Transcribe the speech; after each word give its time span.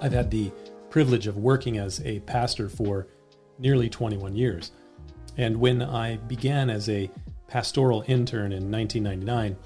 I've 0.00 0.12
had 0.12 0.30
the 0.30 0.52
privilege 0.90 1.26
of 1.26 1.36
working 1.36 1.78
as 1.78 2.00
a 2.04 2.20
pastor 2.20 2.68
for 2.68 3.08
nearly 3.58 3.88
21 3.88 4.36
years. 4.36 4.70
And 5.36 5.56
when 5.56 5.82
I 5.82 6.16
began 6.16 6.70
as 6.70 6.88
a 6.88 7.10
pastoral 7.48 8.04
intern 8.06 8.52
in 8.52 8.70
1999, 8.70 9.56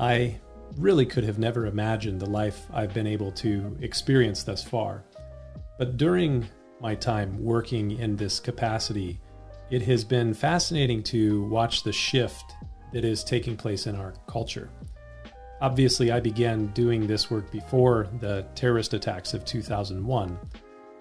I 0.00 0.40
really 0.78 1.06
could 1.06 1.24
have 1.24 1.38
never 1.38 1.66
imagined 1.66 2.20
the 2.20 2.30
life 2.30 2.66
I've 2.72 2.94
been 2.94 3.06
able 3.06 3.30
to 3.32 3.76
experience 3.80 4.42
thus 4.42 4.62
far. 4.62 5.04
But 5.78 5.96
during 5.96 6.48
my 6.80 6.94
time 6.94 7.42
working 7.42 7.98
in 7.98 8.16
this 8.16 8.40
capacity, 8.40 9.20
it 9.70 9.82
has 9.82 10.04
been 10.04 10.34
fascinating 10.34 11.02
to 11.04 11.44
watch 11.44 11.82
the 11.82 11.92
shift 11.92 12.54
that 12.92 13.04
is 13.04 13.24
taking 13.24 13.56
place 13.56 13.86
in 13.86 13.96
our 13.96 14.14
culture. 14.26 14.70
Obviously, 15.60 16.10
I 16.10 16.20
began 16.20 16.66
doing 16.68 17.06
this 17.06 17.30
work 17.30 17.50
before 17.50 18.08
the 18.20 18.44
terrorist 18.54 18.94
attacks 18.94 19.32
of 19.32 19.44
2001. 19.44 20.38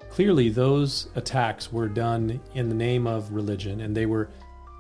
Clearly, 0.10 0.50
those 0.50 1.10
attacks 1.16 1.72
were 1.72 1.88
done 1.88 2.40
in 2.54 2.70
the 2.70 2.76
name 2.76 3.08
of 3.08 3.32
religion 3.32 3.82
and 3.82 3.96
they 3.96 4.06
were 4.06 4.30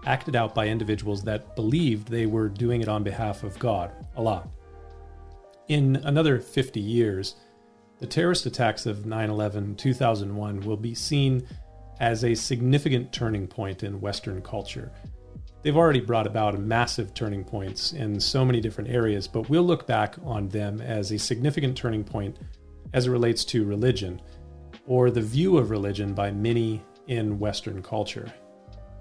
acted 0.05 0.35
out 0.35 0.53
by 0.53 0.67
individuals 0.67 1.23
that 1.23 1.55
believed 1.55 2.07
they 2.07 2.25
were 2.25 2.49
doing 2.49 2.81
it 2.81 2.87
on 2.87 3.03
behalf 3.03 3.43
of 3.43 3.57
God, 3.59 3.91
Allah. 4.15 4.47
In 5.67 5.97
another 6.03 6.39
50 6.39 6.79
years, 6.79 7.35
the 7.99 8.07
terrorist 8.07 8.45
attacks 8.45 8.85
of 8.85 9.05
9 9.05 9.29
11 9.29 9.75
2001 9.75 10.61
will 10.61 10.77
be 10.77 10.95
seen 10.95 11.47
as 11.99 12.23
a 12.23 12.33
significant 12.33 13.13
turning 13.13 13.47
point 13.47 13.83
in 13.83 14.01
Western 14.01 14.41
culture. 14.41 14.91
They've 15.63 15.77
already 15.77 15.99
brought 15.99 16.25
about 16.25 16.59
massive 16.59 17.13
turning 17.13 17.43
points 17.43 17.93
in 17.93 18.19
so 18.19 18.43
many 18.43 18.61
different 18.61 18.89
areas, 18.89 19.27
but 19.27 19.49
we'll 19.49 19.63
look 19.63 19.85
back 19.85 20.15
on 20.23 20.49
them 20.49 20.81
as 20.81 21.11
a 21.11 21.19
significant 21.19 21.77
turning 21.77 22.03
point 22.03 22.37
as 22.93 23.07
it 23.07 23.11
relates 23.11 23.45
to 23.45 23.63
religion 23.63 24.21
or 24.87 25.11
the 25.11 25.21
view 25.21 25.57
of 25.57 25.69
religion 25.69 26.13
by 26.13 26.31
many 26.31 26.83
in 27.07 27.37
Western 27.37 27.83
culture. 27.83 28.31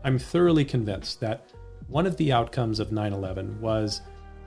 I'm 0.05 0.19
thoroughly 0.19 0.64
convinced 0.64 1.20
that 1.20 1.50
one 1.88 2.06
of 2.06 2.16
the 2.16 2.33
outcomes 2.33 2.78
of 2.78 2.92
9 2.92 3.12
11 3.12 3.61
was 3.61 4.03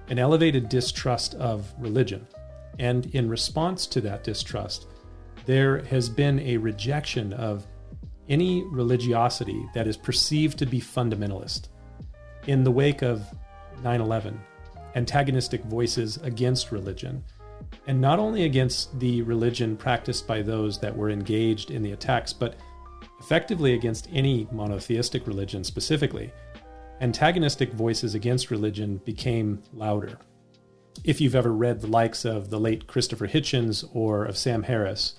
an 0.09 0.19
elevated 0.19 0.69
distrust 0.69 1.33
of 1.35 1.73
religion. 1.79 2.27
And 2.79 3.07
in 3.07 3.29
response 3.29 3.87
to 3.87 4.01
that 4.01 4.23
distrust, 4.23 4.87
there 5.45 5.83
has 5.85 6.09
been 6.09 6.39
a 6.39 6.57
rejection 6.57 7.33
of 7.33 7.67
any 8.29 8.63
religiosity 8.63 9.65
that 9.73 9.87
is 9.87 9.97
perceived 9.97 10.57
to 10.59 10.65
be 10.65 10.79
fundamentalist. 10.79 11.67
In 12.45 12.65
the 12.65 12.71
wake 12.71 13.01
of 13.01 13.23
9 13.83 14.01
11, 14.01 14.39
antagonistic 14.95 15.63
voices 15.63 16.17
against 16.17 16.73
religion, 16.73 17.23
and 17.87 18.01
not 18.01 18.19
only 18.19 18.43
against 18.43 18.99
the 18.99 19.21
religion 19.21 19.77
practiced 19.77 20.27
by 20.27 20.41
those 20.41 20.77
that 20.79 20.95
were 20.95 21.09
engaged 21.09 21.71
in 21.71 21.81
the 21.81 21.93
attacks, 21.93 22.33
but 22.33 22.55
effectively 23.19 23.73
against 23.73 24.09
any 24.11 24.45
monotheistic 24.51 25.25
religion 25.25 25.63
specifically, 25.63 26.33
antagonistic 26.99 27.71
voices 27.71 28.13
against 28.13 28.51
religion 28.51 28.97
became 29.05 29.63
louder. 29.71 30.17
If 31.05 31.21
you've 31.21 31.35
ever 31.35 31.53
read 31.53 31.79
the 31.79 31.87
likes 31.87 32.25
of 32.25 32.49
the 32.49 32.59
late 32.59 32.87
Christopher 32.87 33.27
Hitchens 33.27 33.85
or 33.93 34.25
of 34.25 34.37
Sam 34.37 34.63
Harris, 34.63 35.15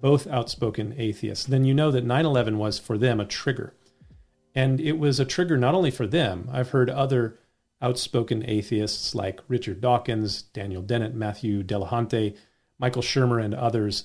both 0.00 0.26
outspoken 0.26 0.94
atheists, 0.98 1.46
then 1.46 1.64
you 1.64 1.72
know 1.72 1.92
that 1.92 2.04
9 2.04 2.26
11 2.26 2.58
was 2.58 2.80
for 2.80 2.98
them 2.98 3.20
a 3.20 3.24
trigger. 3.24 3.74
And 4.54 4.80
it 4.80 4.98
was 4.98 5.18
a 5.18 5.24
trigger 5.24 5.56
not 5.56 5.74
only 5.74 5.90
for 5.90 6.06
them, 6.06 6.48
I've 6.52 6.70
heard 6.70 6.88
other 6.88 7.38
outspoken 7.82 8.44
atheists 8.48 9.14
like 9.14 9.40
Richard 9.48 9.80
Dawkins, 9.80 10.42
Daniel 10.42 10.82
Dennett, 10.82 11.14
Matthew 11.14 11.62
Dillahunty, 11.62 12.36
Michael 12.78 13.02
Shermer, 13.02 13.42
and 13.42 13.54
others 13.54 14.04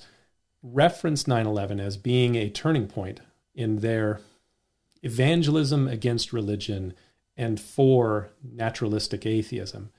reference 0.62 1.26
9 1.26 1.46
11 1.46 1.80
as 1.80 1.96
being 1.96 2.34
a 2.34 2.50
turning 2.50 2.86
point 2.86 3.20
in 3.54 3.78
their 3.78 4.20
evangelism 5.02 5.88
against 5.88 6.32
religion 6.32 6.94
and 7.36 7.60
for 7.60 8.30
naturalistic 8.42 9.24
atheism. 9.24 9.90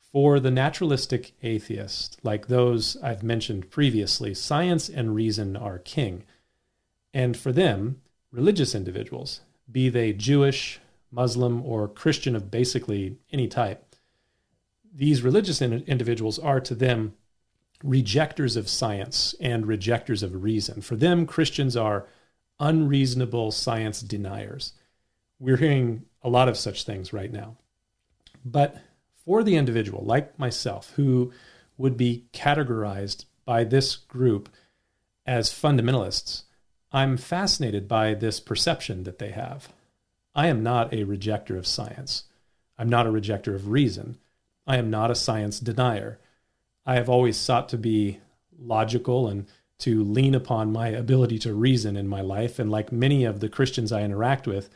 For 0.00 0.40
the 0.40 0.50
naturalistic 0.50 1.32
atheist, 1.42 2.18
like 2.22 2.48
those 2.48 2.96
I've 3.02 3.22
mentioned 3.22 3.70
previously, 3.70 4.34
science 4.34 4.88
and 4.88 5.14
reason 5.14 5.56
are 5.56 5.78
king. 5.78 6.24
And 7.14 7.36
for 7.36 7.52
them, 7.52 8.02
religious 8.30 8.74
individuals, 8.74 9.40
be 9.72 9.88
they 9.88 10.12
Jewish, 10.12 10.80
Muslim, 11.10 11.62
or 11.64 11.88
Christian 11.88 12.36
of 12.36 12.50
basically 12.50 13.16
any 13.32 13.48
type, 13.48 13.96
these 14.94 15.22
religious 15.22 15.60
in- 15.60 15.84
individuals 15.86 16.38
are 16.38 16.60
to 16.60 16.74
them 16.74 17.14
rejectors 17.82 18.56
of 18.56 18.68
science 18.68 19.34
and 19.40 19.66
rejectors 19.66 20.22
of 20.22 20.42
reason. 20.42 20.80
For 20.80 20.96
them, 20.96 21.26
Christians 21.26 21.76
are 21.76 22.06
unreasonable 22.60 23.50
science 23.50 24.00
deniers. 24.02 24.74
We're 25.38 25.56
hearing 25.56 26.04
a 26.22 26.28
lot 26.28 26.48
of 26.48 26.56
such 26.56 26.84
things 26.84 27.12
right 27.12 27.32
now. 27.32 27.56
But 28.44 28.76
for 29.24 29.42
the 29.42 29.56
individual, 29.56 30.04
like 30.04 30.38
myself, 30.38 30.92
who 30.96 31.32
would 31.76 31.96
be 31.96 32.26
categorized 32.32 33.24
by 33.44 33.64
this 33.64 33.96
group 33.96 34.48
as 35.26 35.50
fundamentalists, 35.50 36.44
I'm 36.92 37.16
fascinated 37.16 37.88
by 37.88 38.14
this 38.14 38.38
perception 38.38 39.04
that 39.04 39.18
they 39.18 39.30
have. 39.30 39.72
I 40.34 40.48
am 40.48 40.62
not 40.62 40.92
a 40.92 41.04
rejecter 41.04 41.56
of 41.56 41.66
science. 41.66 42.24
I'm 42.78 42.88
not 42.88 43.06
a 43.06 43.10
rejecter 43.10 43.54
of 43.54 43.68
reason. 43.68 44.18
I 44.66 44.76
am 44.76 44.90
not 44.90 45.10
a 45.10 45.14
science 45.14 45.58
denier. 45.58 46.18
I 46.84 46.94
have 46.96 47.08
always 47.08 47.36
sought 47.36 47.68
to 47.70 47.78
be 47.78 48.20
logical 48.58 49.28
and 49.28 49.46
to 49.78 50.04
lean 50.04 50.34
upon 50.34 50.72
my 50.72 50.88
ability 50.88 51.38
to 51.40 51.54
reason 51.54 51.96
in 51.96 52.06
my 52.08 52.20
life. 52.20 52.58
And 52.58 52.70
like 52.70 52.92
many 52.92 53.24
of 53.24 53.40
the 53.40 53.48
Christians 53.48 53.90
I 53.90 54.02
interact 54.02 54.46
with, 54.46 54.68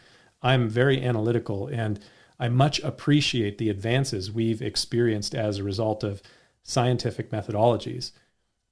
I'm 0.42 0.68
very 0.68 1.02
analytical 1.02 1.68
and 1.68 2.00
I 2.38 2.48
much 2.48 2.80
appreciate 2.80 3.58
the 3.58 3.70
advances 3.70 4.32
we've 4.32 4.60
experienced 4.60 5.34
as 5.34 5.58
a 5.58 5.64
result 5.64 6.02
of 6.02 6.22
scientific 6.62 7.30
methodologies, 7.30 8.10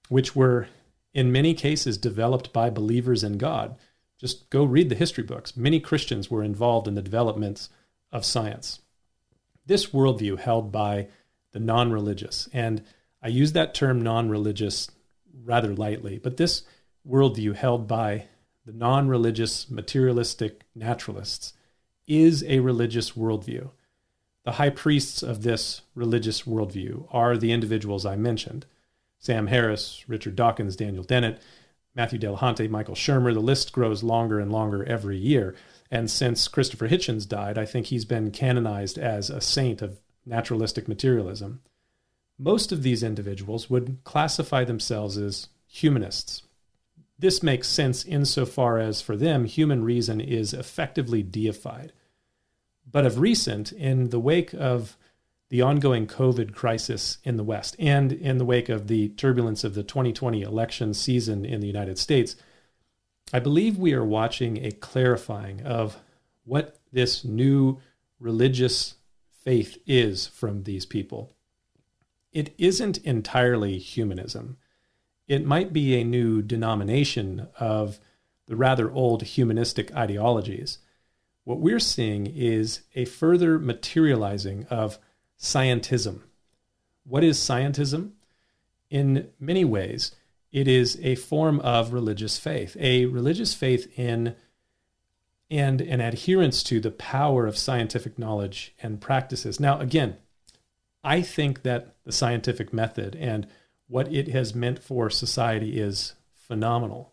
which 0.08 0.34
were 0.34 0.68
in 1.14 1.30
many 1.30 1.54
cases 1.54 1.96
developed 1.96 2.52
by 2.52 2.68
believers 2.68 3.22
in 3.22 3.38
God. 3.38 3.76
Just 4.18 4.50
go 4.50 4.64
read 4.64 4.88
the 4.88 4.94
history 4.96 5.24
books. 5.24 5.56
Many 5.56 5.80
Christians 5.80 6.30
were 6.30 6.42
involved 6.42 6.88
in 6.88 6.94
the 6.94 7.02
developments 7.02 7.70
of 8.12 8.24
science. 8.24 8.80
This 9.64 9.86
worldview 9.86 10.38
held 10.38 10.72
by 10.72 11.08
the 11.52 11.60
non 11.60 11.92
religious, 11.92 12.48
and 12.52 12.82
I 13.22 13.28
use 13.28 13.52
that 13.52 13.74
term 13.74 14.02
non 14.02 14.28
religious 14.28 14.90
rather 15.44 15.74
lightly, 15.74 16.18
but 16.18 16.36
this 16.36 16.62
worldview 17.08 17.54
held 17.54 17.86
by 17.86 18.26
the 18.66 18.72
non 18.72 19.08
religious 19.08 19.70
materialistic 19.70 20.62
naturalists 20.74 21.54
is 22.06 22.42
a 22.44 22.60
religious 22.60 23.12
worldview. 23.12 23.70
The 24.44 24.52
high 24.52 24.70
priests 24.70 25.22
of 25.22 25.42
this 25.42 25.82
religious 25.94 26.42
worldview 26.42 27.06
are 27.10 27.36
the 27.36 27.52
individuals 27.52 28.04
I 28.04 28.16
mentioned 28.16 28.66
Sam 29.24 29.48
Harris, 29.48 30.04
Richard 30.08 30.36
Dawkins, 30.36 30.76
Daniel 30.76 31.04
Dennett, 31.04 31.40
Matthew 31.94 32.18
Dillahunty, 32.18 32.68
Michael 32.68 32.94
Shermer. 32.94 33.32
The 33.32 33.40
list 33.40 33.72
grows 33.72 34.02
longer 34.02 34.38
and 34.38 34.52
longer 34.52 34.84
every 34.84 35.16
year. 35.16 35.54
And 35.90 36.10
since 36.10 36.48
Christopher 36.48 36.88
Hitchens 36.88 37.28
died, 37.28 37.56
I 37.56 37.64
think 37.64 37.86
he's 37.86 38.04
been 38.04 38.30
canonized 38.30 38.98
as 38.98 39.30
a 39.30 39.40
saint 39.40 39.82
of 39.82 40.00
naturalistic 40.26 40.88
materialism 40.88 41.60
most 42.38 42.72
of 42.72 42.82
these 42.82 43.02
individuals 43.02 43.70
would 43.70 43.98
classify 44.04 44.64
themselves 44.64 45.16
as 45.16 45.48
humanists. 45.66 46.42
This 47.18 47.42
makes 47.42 47.68
sense 47.68 48.04
insofar 48.04 48.78
as 48.78 49.00
for 49.00 49.16
them, 49.16 49.44
human 49.44 49.84
reason 49.84 50.20
is 50.20 50.52
effectively 50.52 51.22
deified. 51.22 51.92
But 52.90 53.06
of 53.06 53.20
recent, 53.20 53.72
in 53.72 54.10
the 54.10 54.20
wake 54.20 54.52
of 54.52 54.96
the 55.54 55.62
ongoing 55.62 56.04
COVID 56.04 56.52
crisis 56.52 57.18
in 57.22 57.36
the 57.36 57.44
West 57.44 57.76
and 57.78 58.10
in 58.10 58.38
the 58.38 58.44
wake 58.44 58.68
of 58.68 58.88
the 58.88 59.10
turbulence 59.10 59.62
of 59.62 59.74
the 59.74 59.84
2020 59.84 60.42
election 60.42 60.92
season 60.92 61.44
in 61.44 61.60
the 61.60 61.68
United 61.68 61.96
States, 61.96 62.34
I 63.32 63.38
believe 63.38 63.78
we 63.78 63.94
are 63.94 64.04
watching 64.04 64.56
a 64.64 64.72
clarifying 64.72 65.62
of 65.62 65.98
what 66.44 66.80
this 66.92 67.24
new 67.24 67.78
religious 68.18 68.96
faith 69.44 69.78
is 69.86 70.26
from 70.26 70.64
these 70.64 70.86
people 70.86 71.36
it 72.32 72.52
isn't 72.58 72.98
entirely 73.04 73.78
humanism. 73.78 74.56
It 75.28 75.46
might 75.46 75.72
be 75.72 75.94
a 75.94 76.02
new 76.02 76.42
denomination 76.42 77.46
of 77.60 78.00
the 78.46 78.56
rather 78.56 78.90
old 78.90 79.22
humanistic 79.22 79.94
ideologies. 79.94 80.78
What 81.44 81.60
we're 81.60 81.78
seeing 81.78 82.26
is 82.26 82.80
a 82.96 83.04
further 83.04 83.60
materializing 83.60 84.66
of 84.68 84.98
scientism. 85.44 86.20
What 87.04 87.22
is 87.22 87.38
scientism? 87.38 88.12
In 88.88 89.28
many 89.38 89.64
ways, 89.64 90.12
it 90.50 90.66
is 90.66 90.98
a 91.02 91.16
form 91.16 91.60
of 91.60 91.92
religious 91.92 92.38
faith, 92.38 92.76
a 92.80 93.04
religious 93.06 93.52
faith 93.52 93.98
in 93.98 94.36
and 95.50 95.82
an 95.82 96.00
adherence 96.00 96.62
to 96.64 96.80
the 96.80 96.90
power 96.90 97.46
of 97.46 97.58
scientific 97.58 98.18
knowledge 98.18 98.74
and 98.82 99.00
practices. 99.00 99.60
Now, 99.60 99.78
again, 99.78 100.16
I 101.04 101.20
think 101.20 101.62
that 101.62 101.94
the 102.04 102.12
scientific 102.12 102.72
method 102.72 103.14
and 103.14 103.46
what 103.86 104.10
it 104.10 104.28
has 104.28 104.54
meant 104.54 104.82
for 104.82 105.10
society 105.10 105.78
is 105.78 106.14
phenomenal. 106.32 107.12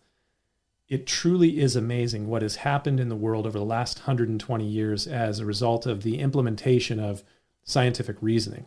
It 0.87 1.05
truly 1.05 1.59
is 1.59 1.75
amazing 1.75 2.27
what 2.27 2.41
has 2.41 2.57
happened 2.57 3.01
in 3.01 3.09
the 3.09 3.15
world 3.15 3.45
over 3.45 3.59
the 3.59 3.65
last 3.65 3.99
120 3.99 4.65
years 4.65 5.05
as 5.05 5.39
a 5.39 5.45
result 5.45 5.85
of 5.85 6.03
the 6.03 6.19
implementation 6.19 6.99
of 6.99 7.23
scientific 7.63 8.17
reasoning. 8.21 8.65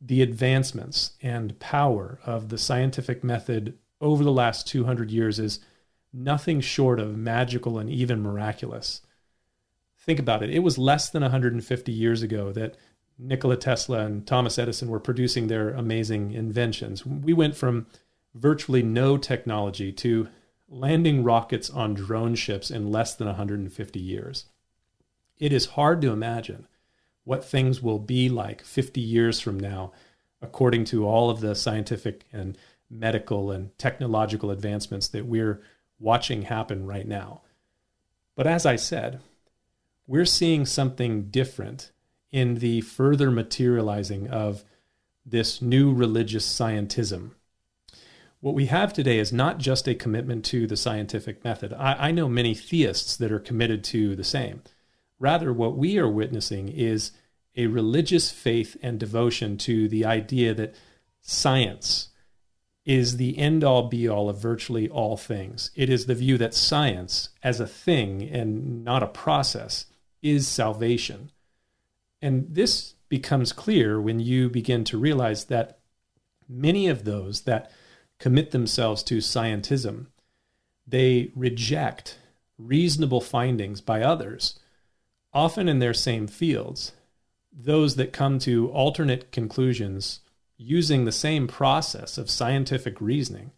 The 0.00 0.22
advancements 0.22 1.12
and 1.22 1.58
power 1.58 2.18
of 2.26 2.48
the 2.48 2.58
scientific 2.58 3.24
method 3.24 3.78
over 4.00 4.22
the 4.22 4.32
last 4.32 4.66
200 4.68 5.10
years 5.10 5.38
is 5.38 5.60
nothing 6.12 6.60
short 6.60 7.00
of 7.00 7.16
magical 7.16 7.78
and 7.78 7.90
even 7.90 8.22
miraculous. 8.22 9.00
Think 9.98 10.18
about 10.18 10.42
it. 10.42 10.50
It 10.50 10.60
was 10.60 10.76
less 10.76 11.08
than 11.08 11.22
150 11.22 11.90
years 11.90 12.22
ago 12.22 12.52
that 12.52 12.76
Nikola 13.18 13.56
Tesla 13.56 14.00
and 14.00 14.26
Thomas 14.26 14.58
Edison 14.58 14.88
were 14.88 15.00
producing 15.00 15.46
their 15.46 15.70
amazing 15.70 16.32
inventions. 16.32 17.06
We 17.06 17.32
went 17.32 17.56
from 17.56 17.86
virtually 18.34 18.82
no 18.82 19.16
technology 19.16 19.92
to 19.92 20.28
landing 20.68 21.22
rockets 21.22 21.70
on 21.70 21.94
drone 21.94 22.34
ships 22.34 22.70
in 22.70 22.90
less 22.90 23.14
than 23.14 23.26
150 23.26 24.00
years. 24.00 24.46
It 25.38 25.52
is 25.52 25.66
hard 25.66 26.00
to 26.02 26.10
imagine 26.10 26.66
what 27.24 27.44
things 27.44 27.82
will 27.82 27.98
be 27.98 28.28
like 28.28 28.62
50 28.62 29.00
years 29.00 29.40
from 29.40 29.58
now, 29.58 29.92
according 30.40 30.84
to 30.86 31.06
all 31.06 31.30
of 31.30 31.40
the 31.40 31.54
scientific 31.54 32.24
and 32.32 32.56
medical 32.90 33.50
and 33.50 33.76
technological 33.78 34.50
advancements 34.50 35.08
that 35.08 35.26
we're 35.26 35.62
watching 35.98 36.42
happen 36.42 36.86
right 36.86 37.06
now. 37.06 37.40
But 38.36 38.46
as 38.46 38.66
I 38.66 38.76
said, 38.76 39.20
we're 40.06 40.26
seeing 40.26 40.66
something 40.66 41.24
different 41.30 41.90
in 42.30 42.56
the 42.56 42.80
further 42.82 43.30
materializing 43.30 44.28
of 44.28 44.64
this 45.24 45.62
new 45.62 45.92
religious 45.92 46.46
scientism. 46.46 47.30
What 48.40 48.54
we 48.54 48.66
have 48.66 48.92
today 48.92 49.18
is 49.18 49.32
not 49.32 49.58
just 49.58 49.88
a 49.88 49.94
commitment 49.94 50.44
to 50.46 50.66
the 50.66 50.76
scientific 50.76 51.42
method. 51.44 51.72
I, 51.72 52.08
I, 52.08 52.10
know 52.10 52.28
many 52.28 52.54
theists 52.54 53.16
that 53.16 53.32
are 53.32 53.38
committed 53.38 53.82
to 53.84 54.14
the 54.14 54.24
same. 54.24 54.62
Rather, 55.24 55.54
what 55.54 55.74
we 55.74 55.96
are 55.96 56.06
witnessing 56.06 56.68
is 56.68 57.10
a 57.56 57.66
religious 57.68 58.30
faith 58.30 58.76
and 58.82 59.00
devotion 59.00 59.56
to 59.56 59.88
the 59.88 60.04
idea 60.04 60.52
that 60.52 60.74
science 61.22 62.10
is 62.84 63.16
the 63.16 63.38
end 63.38 63.64
all 63.64 63.88
be 63.88 64.06
all 64.06 64.28
of 64.28 64.36
virtually 64.36 64.86
all 64.86 65.16
things. 65.16 65.70
It 65.74 65.88
is 65.88 66.04
the 66.04 66.14
view 66.14 66.36
that 66.36 66.52
science, 66.52 67.30
as 67.42 67.58
a 67.58 67.66
thing 67.66 68.22
and 68.22 68.84
not 68.84 69.02
a 69.02 69.06
process, 69.06 69.86
is 70.20 70.46
salvation. 70.46 71.30
And 72.20 72.46
this 72.50 72.92
becomes 73.08 73.54
clear 73.54 73.98
when 73.98 74.20
you 74.20 74.50
begin 74.50 74.84
to 74.84 74.98
realize 74.98 75.46
that 75.46 75.78
many 76.46 76.86
of 76.86 77.04
those 77.04 77.44
that 77.44 77.70
commit 78.18 78.50
themselves 78.50 79.02
to 79.04 79.18
scientism, 79.18 80.08
they 80.86 81.32
reject 81.34 82.18
reasonable 82.58 83.22
findings 83.22 83.80
by 83.80 84.02
others, 84.02 84.60
often 85.34 85.68
in 85.68 85.80
their 85.80 85.94
same 85.94 86.26
fields. 86.26 86.92
Those 87.52 87.96
that 87.96 88.12
come 88.12 88.38
to 88.40 88.70
alternate 88.70 89.32
conclusions 89.32 90.20
using 90.56 91.04
the 91.04 91.12
same 91.12 91.46
process 91.46 92.16
of 92.16 92.30
scientific 92.30 93.00
reasoning. 93.00 93.50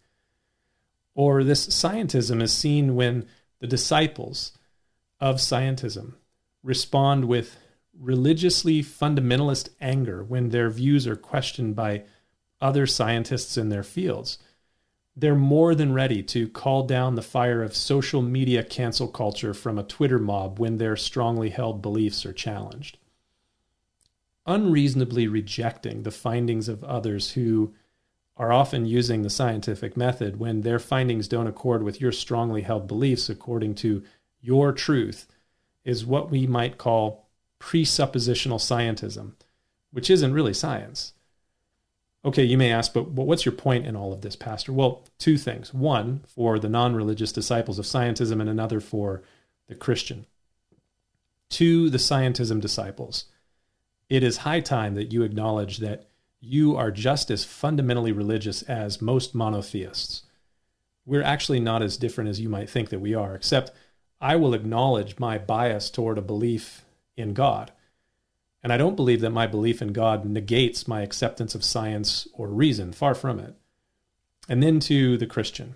Or 1.13 1.43
this 1.43 1.67
scientism 1.67 2.41
is 2.41 2.51
seen 2.51 2.95
when 2.95 3.27
the 3.59 3.67
disciples 3.67 4.51
of 5.19 5.37
scientism 5.37 6.13
respond 6.63 7.25
with 7.25 7.57
religiously 7.99 8.83
fundamentalist 8.83 9.69
anger 9.81 10.23
when 10.23 10.49
their 10.49 10.69
views 10.69 11.07
are 11.07 11.15
questioned 11.15 11.75
by 11.75 12.03
other 12.61 12.85
scientists 12.85 13.57
in 13.57 13.69
their 13.69 13.83
fields. 13.83 14.37
They're 15.19 15.33
more 15.33 15.73
than 15.73 15.93
ready 15.93 16.21
to 16.21 16.47
call 16.47 16.83
down 16.83 17.15
the 17.15 17.23
fire 17.23 17.63
of 17.63 17.75
social 17.75 18.21
media 18.21 18.63
cancel 18.63 19.07
culture 19.07 19.55
from 19.55 19.79
a 19.79 19.83
Twitter 19.83 20.19
mob 20.19 20.59
when 20.59 20.77
their 20.77 20.95
strongly 20.95 21.49
held 21.49 21.81
beliefs 21.81 22.23
are 22.23 22.33
challenged. 22.33 22.99
Unreasonably 24.45 25.27
rejecting 25.27 26.03
the 26.03 26.11
findings 26.11 26.69
of 26.69 26.83
others 26.83 27.31
who 27.31 27.73
are 28.37 28.53
often 28.53 28.85
using 28.85 29.23
the 29.23 29.29
scientific 29.31 29.97
method 29.97 30.39
when 30.39 30.61
their 30.61 30.77
findings 30.77 31.27
don't 31.27 31.47
accord 31.47 31.81
with 31.81 31.99
your 31.99 32.11
strongly 32.11 32.61
held 32.61 32.87
beliefs 32.87 33.27
according 33.27 33.73
to 33.73 34.03
your 34.39 34.71
truth 34.71 35.25
is 35.83 36.05
what 36.05 36.29
we 36.29 36.45
might 36.45 36.77
call 36.77 37.27
presuppositional 37.59 38.59
scientism, 38.59 39.31
which 39.91 40.11
isn't 40.11 40.33
really 40.33 40.53
science. 40.53 41.13
Okay, 42.25 42.43
you 42.43 42.57
may 42.57 42.71
ask, 42.71 42.93
but 42.93 43.09
what's 43.09 43.45
your 43.45 43.53
point 43.53 43.85
in 43.85 43.95
all 43.95 44.11
of 44.11 44.21
this, 44.21 44.35
Pastor? 44.35 44.73
Well, 44.73 45.03
two 45.17 45.37
things. 45.37 45.73
One, 45.73 46.23
for 46.27 46.59
the 46.59 46.69
non 46.69 46.95
religious 46.95 47.31
disciples 47.31 47.79
of 47.79 47.85
scientism, 47.85 48.41
and 48.41 48.49
another 48.49 48.79
for 48.79 49.23
the 49.67 49.75
Christian. 49.75 50.25
To 51.51 51.89
the 51.89 51.97
scientism 51.97 52.59
disciples, 52.59 53.25
it 54.09 54.23
is 54.23 54.37
high 54.37 54.59
time 54.59 54.95
that 54.95 55.13
you 55.13 55.23
acknowledge 55.23 55.77
that 55.77 56.07
you 56.39 56.75
are 56.75 56.91
just 56.91 57.31
as 57.31 57.45
fundamentally 57.45 58.11
religious 58.11 58.61
as 58.63 59.01
most 59.01 59.33
monotheists. 59.33 60.23
We're 61.05 61.23
actually 61.23 61.59
not 61.59 61.81
as 61.81 61.97
different 61.97 62.29
as 62.29 62.39
you 62.39 62.49
might 62.49 62.69
think 62.69 62.89
that 62.89 62.99
we 62.99 63.13
are, 63.13 63.33
except 63.33 63.71
I 64.19 64.35
will 64.35 64.53
acknowledge 64.53 65.19
my 65.19 65.37
bias 65.37 65.89
toward 65.89 66.17
a 66.17 66.21
belief 66.21 66.83
in 67.15 67.33
God. 67.33 67.71
And 68.63 68.73
I 68.73 68.77
don't 68.77 68.95
believe 68.95 69.21
that 69.21 69.29
my 69.29 69.47
belief 69.47 69.81
in 69.81 69.93
God 69.93 70.25
negates 70.25 70.87
my 70.87 71.01
acceptance 71.01 71.55
of 71.55 71.63
science 71.63 72.27
or 72.33 72.47
reason, 72.47 72.91
far 72.91 73.15
from 73.15 73.39
it. 73.39 73.55
And 74.49 74.63
then 74.63 74.79
to 74.81 75.17
the 75.17 75.27
Christian 75.27 75.75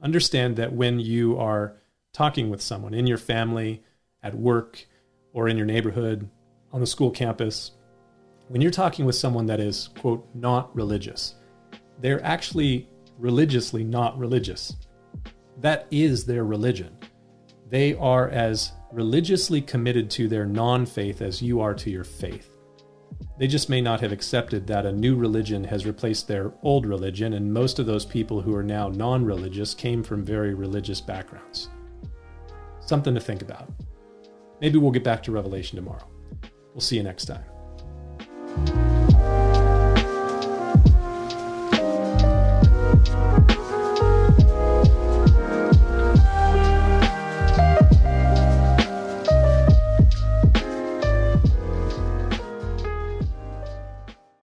understand 0.00 0.56
that 0.56 0.72
when 0.72 1.00
you 1.00 1.36
are 1.38 1.76
talking 2.12 2.50
with 2.50 2.62
someone 2.62 2.94
in 2.94 3.06
your 3.06 3.18
family, 3.18 3.82
at 4.22 4.34
work, 4.34 4.86
or 5.32 5.48
in 5.48 5.56
your 5.56 5.66
neighborhood, 5.66 6.28
on 6.72 6.80
the 6.80 6.86
school 6.86 7.10
campus, 7.10 7.72
when 8.48 8.60
you're 8.60 8.70
talking 8.70 9.04
with 9.04 9.14
someone 9.14 9.46
that 9.46 9.60
is, 9.60 9.88
quote, 9.98 10.26
not 10.34 10.74
religious, 10.74 11.34
they're 12.00 12.24
actually 12.24 12.88
religiously 13.18 13.84
not 13.84 14.18
religious. 14.18 14.76
That 15.60 15.86
is 15.90 16.24
their 16.24 16.44
religion. 16.44 16.96
They 17.68 17.94
are 17.94 18.28
as 18.28 18.72
religiously 18.92 19.60
committed 19.60 20.10
to 20.10 20.28
their 20.28 20.46
non 20.46 20.86
faith 20.86 21.22
as 21.22 21.42
you 21.42 21.60
are 21.60 21.74
to 21.74 21.90
your 21.90 22.04
faith. 22.04 22.50
They 23.38 23.46
just 23.46 23.68
may 23.68 23.80
not 23.80 24.00
have 24.00 24.12
accepted 24.12 24.66
that 24.66 24.86
a 24.86 24.92
new 24.92 25.16
religion 25.16 25.64
has 25.64 25.86
replaced 25.86 26.26
their 26.26 26.52
old 26.62 26.86
religion, 26.86 27.34
and 27.34 27.52
most 27.52 27.78
of 27.78 27.86
those 27.86 28.04
people 28.04 28.40
who 28.40 28.54
are 28.54 28.62
now 28.62 28.88
non 28.88 29.24
religious 29.24 29.74
came 29.74 30.02
from 30.02 30.24
very 30.24 30.54
religious 30.54 31.00
backgrounds. 31.00 31.68
Something 32.80 33.14
to 33.14 33.20
think 33.20 33.42
about. 33.42 33.70
Maybe 34.60 34.78
we'll 34.78 34.90
get 34.90 35.04
back 35.04 35.22
to 35.24 35.32
Revelation 35.32 35.76
tomorrow. 35.76 36.08
We'll 36.74 36.80
see 36.80 36.96
you 36.96 37.02
next 37.02 37.26
time. 37.26 37.44